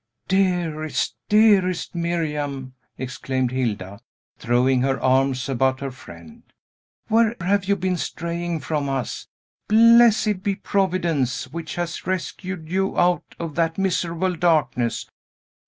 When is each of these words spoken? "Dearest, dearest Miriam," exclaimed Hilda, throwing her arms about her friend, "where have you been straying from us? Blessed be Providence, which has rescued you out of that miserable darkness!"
"Dearest, 0.27 1.13
dearest 1.29 1.93
Miriam," 1.93 2.73
exclaimed 2.97 3.51
Hilda, 3.51 3.99
throwing 4.39 4.81
her 4.81 4.99
arms 4.99 5.47
about 5.47 5.79
her 5.79 5.91
friend, 5.91 6.41
"where 7.07 7.35
have 7.39 7.65
you 7.65 7.75
been 7.75 7.97
straying 7.97 8.61
from 8.61 8.89
us? 8.89 9.27
Blessed 9.67 10.41
be 10.41 10.55
Providence, 10.55 11.49
which 11.49 11.75
has 11.75 12.07
rescued 12.07 12.67
you 12.67 12.97
out 12.97 13.35
of 13.39 13.53
that 13.53 13.77
miserable 13.77 14.35
darkness!" 14.35 15.05